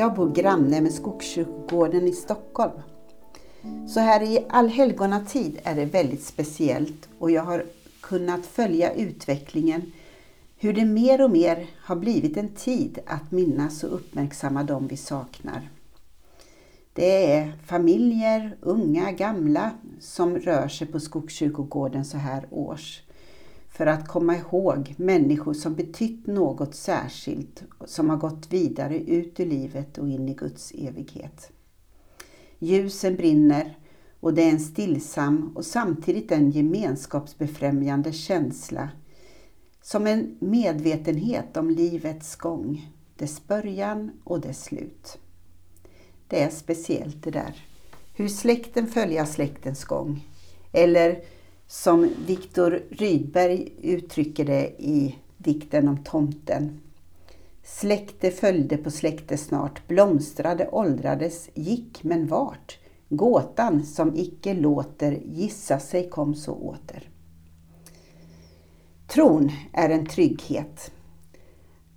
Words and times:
Jag 0.00 0.14
bor 0.14 0.32
granne 0.32 0.80
med 0.80 0.92
Skogskyrkogården 0.92 2.08
i 2.08 2.12
Stockholm. 2.12 2.82
Så 3.88 4.00
här 4.00 4.22
i 4.22 4.46
allhelgonatid 4.48 5.60
är 5.62 5.74
det 5.74 5.84
väldigt 5.84 6.22
speciellt 6.22 7.08
och 7.18 7.30
jag 7.30 7.42
har 7.42 7.64
kunnat 8.00 8.46
följa 8.46 8.94
utvecklingen 8.94 9.92
hur 10.56 10.72
det 10.72 10.84
mer 10.84 11.24
och 11.24 11.30
mer 11.30 11.66
har 11.76 11.96
blivit 11.96 12.36
en 12.36 12.48
tid 12.48 12.98
att 13.06 13.30
minnas 13.30 13.84
och 13.84 13.94
uppmärksamma 13.94 14.62
dem 14.62 14.86
vi 14.86 14.96
saknar. 14.96 15.70
Det 16.92 17.32
är 17.32 17.52
familjer, 17.66 18.56
unga, 18.60 19.12
gamla 19.12 19.70
som 20.00 20.38
rör 20.38 20.68
sig 20.68 20.86
på 20.86 21.00
Skogskyrkogården 21.00 22.04
så 22.04 22.16
här 22.16 22.46
års 22.50 23.02
för 23.80 23.86
att 23.86 24.08
komma 24.08 24.36
ihåg 24.36 24.94
människor 24.96 25.54
som 25.54 25.74
betytt 25.74 26.26
något 26.26 26.74
särskilt, 26.74 27.62
som 27.84 28.10
har 28.10 28.16
gått 28.16 28.52
vidare 28.52 28.98
ut 28.98 29.40
ur 29.40 29.46
livet 29.46 29.98
och 29.98 30.08
in 30.08 30.28
i 30.28 30.34
Guds 30.34 30.72
evighet. 30.72 31.50
Ljusen 32.58 33.16
brinner 33.16 33.78
och 34.20 34.34
det 34.34 34.42
är 34.42 34.50
en 34.50 34.60
stillsam 34.60 35.52
och 35.56 35.64
samtidigt 35.64 36.32
en 36.32 36.50
gemenskapsbefrämjande 36.50 38.12
känsla 38.12 38.88
som 39.82 40.06
en 40.06 40.36
medvetenhet 40.40 41.56
om 41.56 41.70
livets 41.70 42.36
gång, 42.36 42.90
dess 43.16 43.46
början 43.46 44.10
och 44.24 44.40
dess 44.40 44.64
slut. 44.64 45.18
Det 46.28 46.42
är 46.42 46.50
speciellt 46.50 47.22
det 47.22 47.30
där. 47.30 47.66
Hur 48.14 48.28
släkten 48.28 48.86
följer 48.86 49.24
släktens 49.24 49.84
gång. 49.84 50.26
Eller 50.72 51.22
som 51.70 52.10
Viktor 52.26 52.82
Rydberg 52.90 53.72
uttrycker 53.82 54.44
det 54.44 54.68
i 54.78 55.18
dikten 55.38 55.88
om 55.88 56.04
tomten. 56.04 56.80
Släkte 57.64 58.30
följde 58.30 58.76
på 58.76 58.90
släkte 58.90 59.36
snart, 59.36 59.88
blomstrade, 59.88 60.68
åldrades, 60.68 61.50
gick 61.54 62.04
men 62.04 62.26
vart? 62.26 62.78
Gåtan 63.08 63.84
som 63.84 64.16
icke 64.16 64.54
låter 64.54 65.12
gissa 65.12 65.78
sig 65.78 66.08
kom 66.08 66.34
så 66.34 66.52
åter. 66.52 67.10
Tron 69.06 69.50
är 69.72 69.90
en 69.90 70.06
trygghet. 70.06 70.90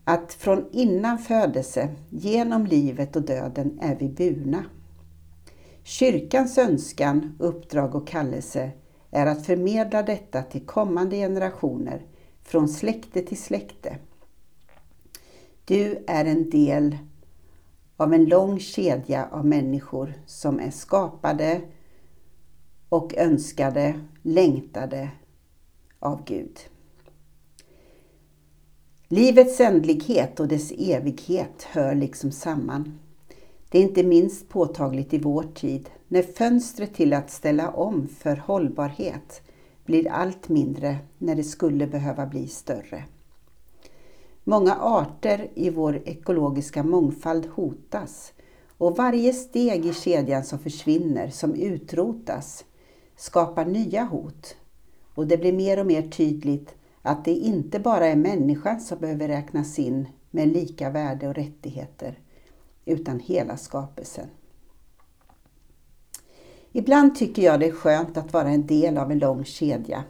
Att 0.04 0.34
från 0.34 0.66
innan 0.72 1.18
födelse, 1.18 1.90
genom 2.10 2.66
livet 2.66 3.16
och 3.16 3.26
döden 3.26 3.80
är 3.82 3.96
vi 3.96 4.10
burna. 4.10 4.66
Kyrkans 5.84 6.58
önskan, 6.58 7.36
uppdrag 7.40 7.96
och 7.96 8.08
kallelse 8.08 8.72
är 9.14 9.26
att 9.26 9.46
förmedla 9.46 10.04
detta 10.04 10.44
till 10.44 10.66
kommande 10.66 11.16
generationer, 11.16 12.02
från 12.44 12.70
släkte 12.70 13.22
till 13.22 13.38
släkte. 13.42 13.98
Du 15.66 16.04
är 16.08 16.26
en 16.26 16.50
del 16.50 16.98
av 17.98 18.14
en 18.14 18.26
lång 18.26 18.60
kedja 18.60 19.28
av 19.32 19.46
människor 19.46 20.14
som 20.26 20.60
är 20.60 20.72
skapade 20.72 21.62
och 22.90 23.14
önskade, 23.18 24.00
längtade 24.22 25.10
av 26.00 26.24
Gud. 26.26 26.60
Livets 29.08 29.60
ändlighet 29.60 30.40
och 30.40 30.48
dess 30.48 30.72
evighet 30.72 31.64
hör 31.64 31.96
liksom 31.96 32.32
samman. 32.32 33.00
Det 33.74 33.80
är 33.80 33.84
inte 33.84 34.04
minst 34.04 34.50
påtagligt 34.50 35.14
i 35.14 35.18
vår 35.18 35.44
tid 35.44 35.90
när 36.08 36.22
fönstret 36.22 36.94
till 36.94 37.14
att 37.14 37.32
ställa 37.32 37.70
om 37.70 38.08
för 38.08 38.36
hållbarhet 38.36 39.42
blir 39.86 40.12
allt 40.12 40.50
mindre 40.50 40.98
när 41.18 41.36
det 41.36 41.44
skulle 41.44 41.88
behöva 41.88 42.26
bli 42.26 42.48
större. 42.48 43.04
Många 44.44 44.76
arter 44.76 45.48
i 45.54 45.70
vår 45.70 46.02
ekologiska 46.06 46.84
mångfald 46.84 47.46
hotas 47.46 48.34
och 48.78 48.98
varje 48.98 49.34
steg 49.34 49.86
i 49.86 49.94
kedjan 49.94 50.44
som 50.44 50.60
försvinner, 50.60 51.30
som 51.30 51.56
utrotas, 51.56 52.66
skapar 53.16 53.66
nya 53.66 54.04
hot. 54.04 54.56
Och 55.16 55.28
det 55.28 55.38
blir 55.38 55.54
mer 55.54 55.80
och 55.80 55.86
mer 55.86 56.02
tydligt 56.02 56.76
att 57.02 57.26
det 57.26 57.36
inte 57.36 57.80
bara 57.80 58.08
är 58.08 58.16
människan 58.16 58.82
som 58.82 59.00
behöver 59.00 59.28
räknas 59.28 59.80
in 59.80 60.08
med 60.32 60.48
lika 60.48 60.90
värde 60.90 61.28
och 61.28 61.36
rättigheter, 61.36 62.20
utan 62.86 63.20
hela 63.20 63.58
skapelsen. 63.58 64.28
Ibland 66.72 67.16
tycker 67.16 67.42
jag 67.42 67.60
det 67.60 67.68
är 67.68 67.72
skönt 67.72 68.18
att 68.18 68.34
vara 68.34 68.50
en 68.50 68.68
del 68.68 68.98
av 68.98 69.12
en 69.12 69.20
lång 69.20 69.46
kedja. 69.46 70.04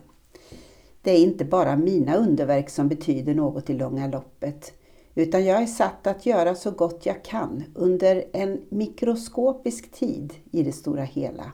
Det 1.01 1.11
är 1.11 1.23
inte 1.23 1.45
bara 1.45 1.75
mina 1.75 2.15
underverk 2.15 2.69
som 2.69 2.87
betyder 2.87 3.33
något 3.33 3.69
i 3.69 3.73
långa 3.73 4.07
loppet, 4.07 4.73
utan 5.15 5.45
jag 5.45 5.61
är 5.61 5.67
satt 5.67 6.07
att 6.07 6.25
göra 6.25 6.55
så 6.55 6.71
gott 6.71 7.05
jag 7.05 7.23
kan 7.23 7.63
under 7.75 8.23
en 8.33 8.61
mikroskopisk 8.69 9.91
tid 9.91 10.33
i 10.51 10.63
det 10.63 10.71
stora 10.71 11.03
hela. 11.03 11.51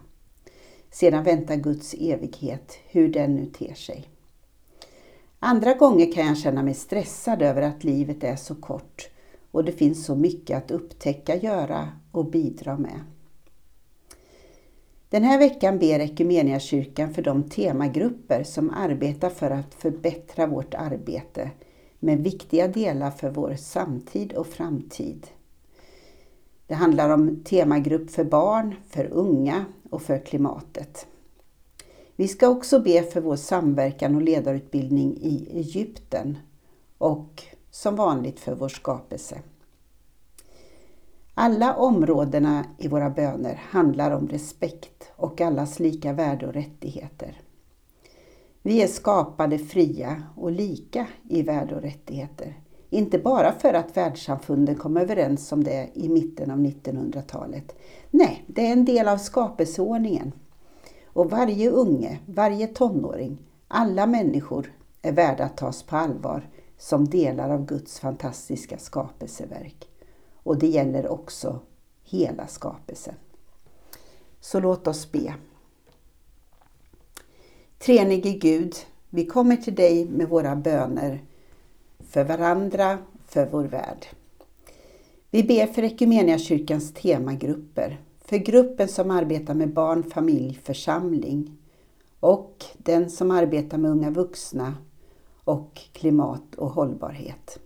Sedan 0.92 1.24
väntar 1.24 1.56
Guds 1.56 1.94
evighet, 1.94 2.78
hur 2.88 3.08
den 3.08 3.36
nu 3.36 3.46
ter 3.46 3.74
sig. 3.74 4.10
Andra 5.40 5.74
gånger 5.74 6.12
kan 6.12 6.28
jag 6.28 6.38
känna 6.38 6.64
mig 6.64 6.74
stressad 6.74 7.42
över 7.42 7.62
att 7.62 7.84
livet 7.84 8.24
är 8.24 8.36
så 8.36 8.56
kort 8.56 9.10
och 9.52 9.66
det 9.66 9.72
finns 9.72 10.06
så 10.06 10.16
mycket 10.16 10.58
att 10.58 10.72
upptäcka, 10.72 11.36
göra 11.36 11.90
och 12.12 12.26
bidra 12.26 12.78
med. 12.78 13.00
Den 15.10 15.24
här 15.24 15.40
veckan 15.40 15.80
ber 15.80 16.00
Equmeniakyrkan 16.00 17.14
för 17.14 17.22
de 17.22 17.44
temagrupper 17.44 18.44
som 18.44 18.70
arbetar 18.70 19.30
för 19.30 19.52
att 19.52 19.74
förbättra 19.74 20.48
vårt 20.48 20.74
arbete 20.74 21.52
med 22.00 22.24
viktiga 22.24 22.68
delar 22.68 23.12
för 23.12 23.30
vår 23.30 23.56
samtid 23.56 24.34
och 24.34 24.48
framtid. 24.48 25.28
Det 26.68 26.74
handlar 26.74 27.10
om 27.10 27.44
temagrupp 27.44 28.12
för 28.12 28.24
barn, 28.24 28.76
för 28.90 29.06
unga 29.06 29.66
och 29.90 30.02
för 30.02 30.20
klimatet. 30.20 31.08
Vi 32.16 32.28
ska 32.28 32.48
också 32.48 32.80
be 32.80 33.04
för 33.04 33.22
vår 33.22 33.36
samverkan 33.36 34.16
och 34.16 34.22
ledarutbildning 34.22 35.18
i 35.22 35.48
Egypten 35.54 36.38
och 36.98 37.44
som 37.72 37.96
vanligt 37.96 38.40
för 38.40 38.56
vår 38.56 38.70
skapelse. 38.70 39.42
Alla 41.34 41.76
områdena 41.76 42.66
i 42.78 42.88
våra 42.88 43.10
böner 43.10 43.62
handlar 43.70 44.12
om 44.12 44.28
respekt 44.28 45.12
och 45.16 45.42
allas 45.42 45.80
lika 45.80 46.14
värde 46.14 46.48
och 46.48 46.54
rättigheter. 46.54 47.42
Vi 48.62 48.82
är 48.82 48.88
skapade 48.88 49.58
fria 49.58 50.24
och 50.36 50.52
lika 50.52 51.08
i 51.30 51.42
värde 51.42 51.76
och 51.76 51.82
rättigheter. 51.82 52.60
Inte 52.90 53.20
bara 53.20 53.52
för 53.52 53.74
att 53.74 53.98
världssamfunden 53.98 54.76
kom 54.76 54.98
överens 54.98 55.52
om 55.52 55.64
det 55.64 55.90
i 55.94 56.10
mitten 56.10 56.52
av 56.52 56.58
1900-talet. 56.58 57.76
Nej, 58.12 58.44
det 58.48 58.68
är 58.68 58.72
en 58.72 58.86
del 58.86 59.08
av 59.08 59.18
skapelseordningen. 59.18 60.32
Och 61.06 61.32
varje 61.32 61.70
unge, 61.70 62.20
varje 62.26 62.68
tonåring, 62.68 63.38
alla 63.68 64.06
människor 64.06 64.74
är 65.02 65.12
värda 65.12 65.44
att 65.44 65.58
tas 65.58 65.84
på 65.84 65.96
allvar 65.96 66.50
som 66.80 67.10
delar 67.10 67.50
av 67.50 67.66
Guds 67.66 68.00
fantastiska 68.00 68.78
skapelseverk. 68.78 69.90
Och 70.44 70.60
det 70.60 70.68
gäller 70.68 71.08
också 71.08 71.60
hela 72.04 72.48
skapelsen. 72.48 73.16
Så 74.40 74.60
låt 74.60 74.88
oss 74.88 75.12
be. 75.12 75.34
Treenige 77.78 78.32
Gud, 78.32 78.76
vi 79.10 79.26
kommer 79.26 79.56
till 79.56 79.76
dig 79.76 80.06
med 80.06 80.30
våra 80.30 80.56
böner 80.56 81.24
för 82.00 82.24
varandra, 82.24 82.98
för 83.26 83.46
vår 83.46 83.64
värld. 83.64 84.06
Vi 85.32 85.44
ber 85.44 85.68
för 85.68 85.84
Equmeniakyrkans 85.84 86.94
temagrupper, 86.94 88.02
för 88.20 88.38
gruppen 88.38 88.88
som 88.88 89.12
arbetar 89.12 89.54
med 89.54 89.74
barn, 89.74 90.04
familj, 90.04 90.60
församling 90.64 91.58
och 92.20 92.66
den 92.78 93.10
som 93.10 93.32
arbetar 93.32 93.78
med 93.78 93.92
unga 93.92 94.10
vuxna 94.10 94.74
och 95.50 95.82
klimat 95.94 96.56
och 96.56 96.70
hållbarhet. 96.70 97.60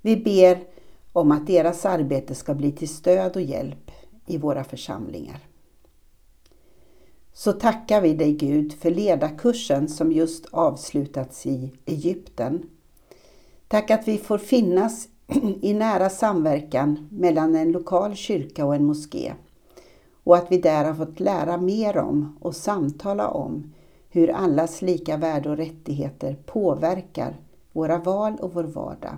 Vi 0.00 0.16
ber 0.16 0.64
om 1.12 1.32
att 1.32 1.46
deras 1.46 1.86
arbete 1.86 2.34
ska 2.34 2.54
bli 2.54 2.72
till 2.72 2.88
stöd 2.88 3.36
och 3.36 3.42
hjälp 3.42 3.90
i 4.26 4.38
våra 4.38 4.64
församlingar. 4.64 5.38
Så 7.32 7.52
tackar 7.52 8.00
vi 8.00 8.14
dig 8.14 8.32
Gud 8.32 8.72
för 8.72 8.90
ledarkursen 8.90 9.88
som 9.88 10.12
just 10.12 10.46
avslutats 10.46 11.46
i 11.46 11.72
Egypten. 11.86 12.70
Tack 13.68 13.90
att 13.90 14.08
vi 14.08 14.18
får 14.18 14.38
finnas 14.38 15.08
i 15.62 15.74
nära 15.74 16.10
samverkan 16.10 17.08
mellan 17.10 17.54
en 17.54 17.72
lokal 17.72 18.14
kyrka 18.14 18.64
och 18.64 18.74
en 18.74 18.84
moské 18.84 19.32
och 20.24 20.36
att 20.36 20.52
vi 20.52 20.58
där 20.58 20.84
har 20.84 20.94
fått 20.94 21.20
lära 21.20 21.56
mer 21.56 21.98
om 21.98 22.38
och 22.40 22.56
samtala 22.56 23.28
om 23.28 23.72
hur 24.08 24.30
allas 24.30 24.82
lika 24.82 25.16
värde 25.16 25.50
och 25.50 25.56
rättigheter 25.56 26.36
påverkar 26.46 27.36
våra 27.72 27.98
val 27.98 28.36
och 28.40 28.54
vår 28.54 28.64
vardag. 28.64 29.16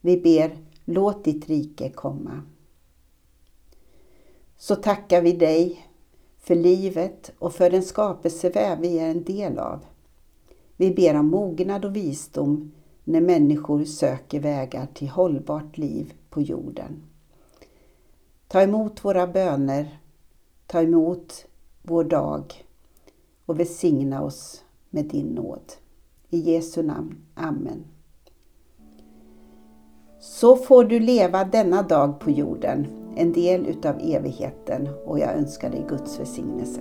Vi 0.00 0.16
ber 0.16 0.56
Låt 0.84 1.24
ditt 1.24 1.48
rike 1.48 1.90
komma. 1.90 2.42
Så 4.56 4.76
tackar 4.76 5.22
vi 5.22 5.32
dig 5.32 5.86
för 6.38 6.54
livet 6.54 7.32
och 7.38 7.54
för 7.54 7.70
den 7.70 7.82
skapelseväv 7.82 8.80
vi 8.80 8.98
är 8.98 9.08
en 9.08 9.24
del 9.24 9.58
av. 9.58 9.84
Vi 10.76 10.90
ber 10.90 11.14
om 11.14 11.26
mognad 11.26 11.84
och 11.84 11.96
visdom 11.96 12.72
när 13.04 13.20
människor 13.20 13.84
söker 13.84 14.40
vägar 14.40 14.86
till 14.94 15.08
hållbart 15.08 15.78
liv 15.78 16.14
på 16.30 16.40
jorden. 16.40 17.02
Ta 18.48 18.62
emot 18.62 19.04
våra 19.04 19.26
böner, 19.26 19.98
ta 20.66 20.82
emot 20.82 21.46
vår 21.82 22.04
dag 22.04 22.64
och 23.50 23.60
välsigna 23.60 24.22
oss 24.22 24.64
med 24.90 25.04
din 25.04 25.26
nåd. 25.26 25.72
I 26.28 26.38
Jesu 26.38 26.82
namn. 26.82 27.16
Amen. 27.34 27.84
Så 30.20 30.56
får 30.56 30.84
du 30.84 31.00
leva 31.00 31.44
denna 31.44 31.82
dag 31.82 32.20
på 32.20 32.30
jorden, 32.30 32.86
en 33.16 33.32
del 33.32 33.66
utav 33.66 33.96
evigheten 34.00 34.88
och 35.06 35.18
jag 35.18 35.34
önskar 35.34 35.70
dig 35.70 35.86
Guds 35.88 36.20
välsignelse. 36.20 36.80